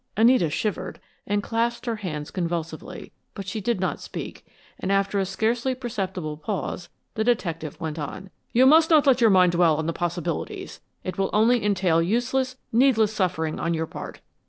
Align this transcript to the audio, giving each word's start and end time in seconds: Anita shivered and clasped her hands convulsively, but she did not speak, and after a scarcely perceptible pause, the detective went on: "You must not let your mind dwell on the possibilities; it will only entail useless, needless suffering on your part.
Anita 0.17 0.49
shivered 0.49 0.99
and 1.27 1.43
clasped 1.43 1.85
her 1.85 1.97
hands 1.97 2.31
convulsively, 2.31 3.11
but 3.35 3.45
she 3.47 3.61
did 3.61 3.79
not 3.79 4.01
speak, 4.01 4.43
and 4.79 4.91
after 4.91 5.19
a 5.19 5.27
scarcely 5.27 5.75
perceptible 5.75 6.37
pause, 6.37 6.89
the 7.13 7.23
detective 7.23 7.79
went 7.79 7.99
on: 7.99 8.31
"You 8.51 8.65
must 8.65 8.89
not 8.89 9.05
let 9.05 9.21
your 9.21 9.29
mind 9.29 9.51
dwell 9.51 9.75
on 9.77 9.85
the 9.85 9.93
possibilities; 9.93 10.81
it 11.03 11.19
will 11.19 11.29
only 11.33 11.63
entail 11.63 12.01
useless, 12.01 12.57
needless 12.71 13.13
suffering 13.13 13.59
on 13.59 13.75
your 13.75 13.85
part. 13.85 14.21